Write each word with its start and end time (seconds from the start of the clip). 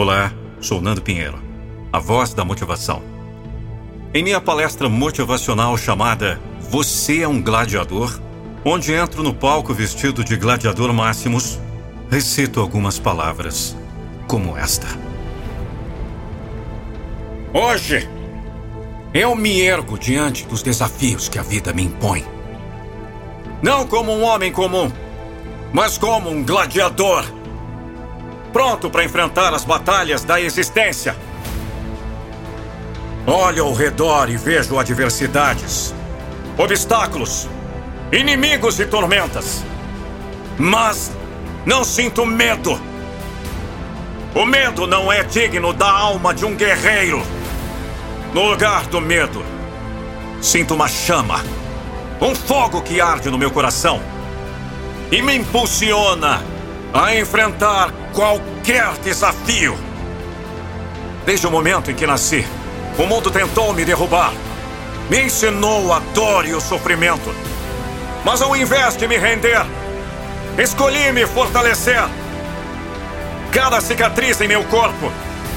Olá, 0.00 0.32
sou 0.62 0.80
Nando 0.80 1.02
Pinheiro, 1.02 1.38
a 1.92 1.98
voz 1.98 2.32
da 2.32 2.42
motivação. 2.42 3.02
Em 4.14 4.22
minha 4.22 4.40
palestra 4.40 4.88
motivacional 4.88 5.76
chamada 5.76 6.40
Você 6.58 7.20
é 7.20 7.28
um 7.28 7.42
Gladiador, 7.42 8.18
onde 8.64 8.94
entro 8.94 9.22
no 9.22 9.34
palco 9.34 9.74
vestido 9.74 10.24
de 10.24 10.36
gladiador 10.36 10.90
Máximos, 10.94 11.60
recito 12.10 12.60
algumas 12.60 12.98
palavras 12.98 13.76
como 14.26 14.56
esta. 14.56 14.86
Hoje, 17.52 18.08
eu 19.12 19.36
me 19.36 19.60
ergo 19.60 19.98
diante 19.98 20.46
dos 20.46 20.62
desafios 20.62 21.28
que 21.28 21.38
a 21.38 21.42
vida 21.42 21.74
me 21.74 21.82
impõe. 21.82 22.24
Não 23.62 23.86
como 23.86 24.12
um 24.12 24.22
homem 24.22 24.50
comum, 24.50 24.90
mas 25.74 25.98
como 25.98 26.30
um 26.30 26.42
gladiador 26.42 27.39
pronto 28.52 28.90
para 28.90 29.04
enfrentar 29.04 29.54
as 29.54 29.64
batalhas 29.64 30.24
da 30.24 30.40
existência. 30.40 31.16
Olho 33.26 33.64
ao 33.64 33.72
redor 33.72 34.28
e 34.30 34.36
vejo 34.36 34.78
adversidades, 34.78 35.94
obstáculos, 36.56 37.48
inimigos 38.12 38.80
e 38.80 38.86
tormentas. 38.86 39.64
Mas 40.58 41.12
não 41.64 41.84
sinto 41.84 42.26
medo. 42.26 42.80
O 44.34 44.44
medo 44.44 44.86
não 44.86 45.12
é 45.12 45.22
digno 45.22 45.72
da 45.72 45.90
alma 45.90 46.32
de 46.32 46.44
um 46.44 46.54
guerreiro. 46.54 47.22
No 48.32 48.44
lugar 48.44 48.86
do 48.86 49.00
medo, 49.00 49.44
sinto 50.40 50.74
uma 50.74 50.88
chama, 50.88 51.40
um 52.20 52.34
fogo 52.34 52.80
que 52.82 53.00
arde 53.00 53.28
no 53.28 53.38
meu 53.38 53.50
coração 53.50 54.00
e 55.10 55.20
me 55.20 55.36
impulsiona 55.36 56.40
a 56.92 57.14
enfrentar 57.14 57.92
qualquer 58.12 58.92
desafio. 59.02 59.78
Desde 61.24 61.46
o 61.46 61.50
momento 61.50 61.90
em 61.90 61.94
que 61.94 62.06
nasci, 62.06 62.46
o 62.98 63.06
mundo 63.06 63.30
tentou 63.30 63.72
me 63.72 63.84
derrubar. 63.84 64.32
Me 65.08 65.22
ensinou 65.22 65.92
a 65.92 66.00
dor 66.14 66.46
e 66.46 66.54
o 66.54 66.60
sofrimento. 66.60 67.34
Mas 68.24 68.42
ao 68.42 68.54
invés 68.56 68.96
de 68.96 69.06
me 69.06 69.16
render, 69.16 69.64
escolhi 70.58 71.12
me 71.12 71.26
fortalecer. 71.26 72.02
Cada 73.52 73.80
cicatriz 73.80 74.40
em 74.40 74.48
meu 74.48 74.64
corpo 74.64 75.10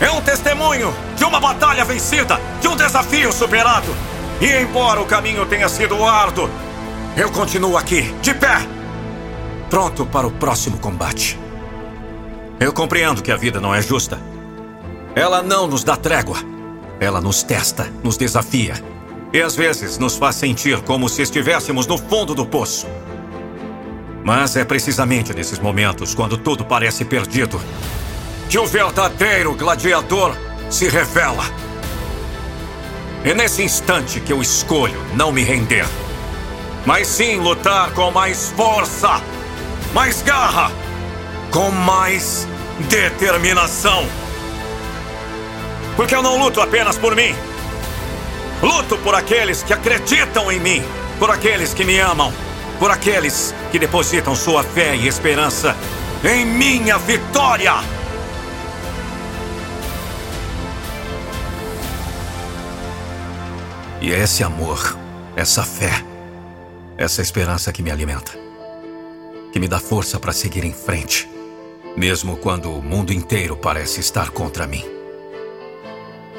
é 0.00 0.10
um 0.10 0.20
testemunho 0.20 0.94
de 1.16 1.24
uma 1.24 1.40
batalha 1.40 1.84
vencida, 1.84 2.40
de 2.60 2.68
um 2.68 2.76
desafio 2.76 3.32
superado. 3.32 3.94
E 4.40 4.46
embora 4.62 5.00
o 5.00 5.06
caminho 5.06 5.44
tenha 5.46 5.68
sido 5.68 6.04
árduo, 6.04 6.48
eu 7.16 7.30
continuo 7.30 7.76
aqui, 7.76 8.02
de 8.22 8.32
pé, 8.34 8.58
pronto 9.70 10.06
para 10.06 10.26
o 10.26 10.30
próximo 10.30 10.78
combate. 10.78 11.38
Eu 12.58 12.72
compreendo 12.72 13.22
que 13.22 13.30
a 13.30 13.36
vida 13.36 13.60
não 13.60 13.74
é 13.74 13.80
justa. 13.80 14.18
Ela 15.14 15.42
não 15.42 15.66
nos 15.66 15.84
dá 15.84 15.96
trégua. 15.96 16.38
Ela 17.00 17.20
nos 17.20 17.42
testa, 17.42 17.92
nos 18.02 18.16
desafia. 18.16 18.74
E 19.32 19.40
às 19.40 19.54
vezes 19.54 19.98
nos 19.98 20.16
faz 20.16 20.36
sentir 20.36 20.80
como 20.82 21.08
se 21.08 21.22
estivéssemos 21.22 21.86
no 21.86 21.98
fundo 21.98 22.34
do 22.34 22.46
poço. 22.46 22.86
Mas 24.24 24.56
é 24.56 24.64
precisamente 24.64 25.32
nesses 25.32 25.58
momentos, 25.58 26.14
quando 26.14 26.36
tudo 26.36 26.64
parece 26.64 27.04
perdido, 27.04 27.60
que 28.48 28.58
o 28.58 28.66
verdadeiro 28.66 29.54
gladiador 29.54 30.34
se 30.70 30.88
revela. 30.88 31.44
É 33.24 33.34
nesse 33.34 33.62
instante 33.62 34.20
que 34.20 34.32
eu 34.32 34.40
escolho 34.40 35.00
não 35.14 35.30
me 35.30 35.42
render, 35.42 35.86
mas 36.86 37.06
sim 37.06 37.36
lutar 37.38 37.92
com 37.92 38.10
mais 38.10 38.50
força 38.50 39.20
mais 39.92 40.22
garra, 40.22 40.70
com 41.50 41.70
mais 41.70 42.46
determinação. 42.88 44.06
Porque 45.96 46.14
eu 46.14 46.22
não 46.22 46.38
luto 46.38 46.60
apenas 46.60 46.96
por 46.96 47.16
mim. 47.16 47.34
Luto 48.62 48.96
por 48.98 49.14
aqueles 49.14 49.62
que 49.62 49.72
acreditam 49.72 50.50
em 50.50 50.60
mim, 50.60 50.82
por 51.18 51.30
aqueles 51.30 51.72
que 51.72 51.84
me 51.84 51.98
amam, 51.98 52.32
por 52.78 52.90
aqueles 52.90 53.54
que 53.70 53.78
depositam 53.78 54.34
sua 54.34 54.62
fé 54.62 54.94
e 54.96 55.06
esperança 55.06 55.76
em 56.24 56.44
minha 56.44 56.98
vitória. 56.98 57.74
E 64.00 64.12
é 64.12 64.18
esse 64.20 64.44
amor, 64.44 64.96
essa 65.34 65.64
fé, 65.64 66.04
essa 66.96 67.20
esperança 67.20 67.72
que 67.72 67.82
me 67.82 67.90
alimenta 67.90 68.47
que 69.58 69.60
me 69.60 69.66
dá 69.66 69.80
força 69.80 70.20
para 70.20 70.32
seguir 70.32 70.64
em 70.64 70.72
frente, 70.72 71.28
mesmo 71.96 72.36
quando 72.36 72.72
o 72.72 72.80
mundo 72.80 73.12
inteiro 73.12 73.56
parece 73.56 73.98
estar 73.98 74.30
contra 74.30 74.68
mim. 74.68 74.84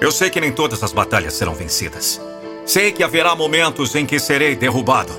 Eu 0.00 0.12
sei 0.12 0.30
que 0.30 0.40
nem 0.40 0.52
todas 0.52 0.84
as 0.84 0.92
batalhas 0.92 1.34
serão 1.34 1.52
vencidas. 1.52 2.20
Sei 2.64 2.92
que 2.92 3.02
haverá 3.02 3.34
momentos 3.34 3.96
em 3.96 4.06
que 4.06 4.20
serei 4.20 4.54
derrubado, 4.54 5.12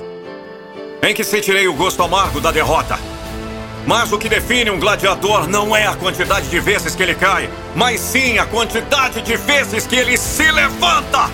em 1.02 1.12
que 1.12 1.22
sentirei 1.22 1.68
o 1.68 1.74
gosto 1.74 2.02
amargo 2.02 2.40
da 2.40 2.50
derrota. 2.50 2.98
Mas 3.86 4.10
o 4.12 4.18
que 4.18 4.30
define 4.30 4.70
um 4.70 4.80
gladiador 4.80 5.46
não 5.46 5.76
é 5.76 5.86
a 5.86 5.94
quantidade 5.94 6.48
de 6.48 6.58
vezes 6.58 6.94
que 6.94 7.02
ele 7.02 7.14
cai, 7.14 7.50
mas 7.76 8.00
sim 8.00 8.38
a 8.38 8.46
quantidade 8.46 9.20
de 9.20 9.36
vezes 9.36 9.86
que 9.86 9.96
ele 9.96 10.16
se 10.16 10.50
levanta. 10.50 11.28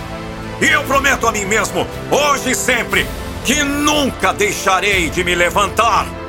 E 0.59 0.65
eu 0.65 0.83
prometo 0.83 1.27
a 1.27 1.31
mim 1.31 1.45
mesmo, 1.45 1.87
hoje 2.11 2.51
e 2.51 2.55
sempre, 2.55 3.07
que 3.45 3.63
nunca 3.63 4.33
deixarei 4.33 5.09
de 5.09 5.23
me 5.23 5.33
levantar. 5.33 6.26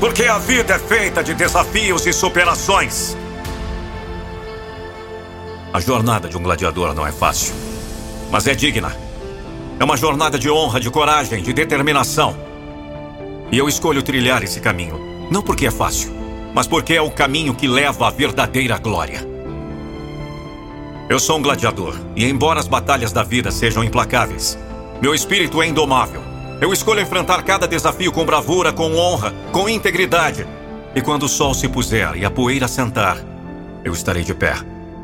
Porque 0.00 0.24
a 0.24 0.38
vida 0.38 0.74
é 0.74 0.78
feita 0.78 1.22
de 1.22 1.34
desafios 1.34 2.06
e 2.06 2.12
superações. 2.12 3.14
A 5.70 5.78
jornada 5.78 6.26
de 6.26 6.38
um 6.38 6.42
gladiador 6.42 6.94
não 6.94 7.06
é 7.06 7.12
fácil, 7.12 7.54
mas 8.30 8.46
é 8.46 8.54
digna. 8.54 8.96
É 9.78 9.84
uma 9.84 9.98
jornada 9.98 10.38
de 10.38 10.50
honra, 10.50 10.80
de 10.80 10.90
coragem, 10.90 11.42
de 11.42 11.52
determinação. 11.52 12.34
E 13.52 13.58
eu 13.58 13.68
escolho 13.68 14.02
trilhar 14.02 14.42
esse 14.42 14.58
caminho, 14.58 15.28
não 15.30 15.42
porque 15.42 15.66
é 15.66 15.70
fácil, 15.70 16.10
mas 16.54 16.66
porque 16.66 16.94
é 16.94 17.02
o 17.02 17.10
caminho 17.10 17.54
que 17.54 17.68
leva 17.68 18.08
à 18.08 18.10
verdadeira 18.10 18.78
glória. 18.78 19.28
Eu 21.10 21.20
sou 21.20 21.36
um 21.36 21.42
gladiador, 21.42 21.94
e 22.16 22.24
embora 22.24 22.58
as 22.58 22.66
batalhas 22.66 23.12
da 23.12 23.22
vida 23.22 23.50
sejam 23.50 23.84
implacáveis, 23.84 24.58
meu 25.02 25.14
espírito 25.14 25.60
é 25.60 25.66
indomável. 25.66 26.29
Eu 26.60 26.72
escolho 26.72 27.00
enfrentar 27.00 27.42
cada 27.42 27.66
desafio 27.66 28.12
com 28.12 28.24
bravura, 28.24 28.72
com 28.72 28.94
honra, 28.94 29.32
com 29.50 29.68
integridade. 29.68 30.46
E 30.94 31.00
quando 31.00 31.22
o 31.22 31.28
sol 31.28 31.54
se 31.54 31.68
puser 31.68 32.16
e 32.16 32.24
a 32.24 32.30
poeira 32.30 32.68
sentar, 32.68 33.16
eu 33.82 33.94
estarei 33.94 34.22
de 34.22 34.34
pé, 34.34 34.54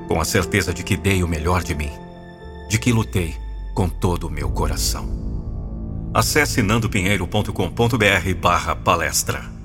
com 0.07 0.21
a 0.21 0.25
certeza 0.25 0.75
de 0.75 0.83
que 0.83 0.97
dei 0.97 1.23
o 1.23 1.29
melhor 1.29 1.63
de 1.63 1.75
mim, 1.75 1.93
de 2.69 2.79
que 2.79 2.93
lutei 2.93 3.35
com 3.75 3.89
todo 3.89 4.27
o 4.27 4.31
meu 4.31 4.51
coração. 4.51 5.09
Acesse 6.13 6.61
nandopinheiro.com.br/palestra. 6.61 9.56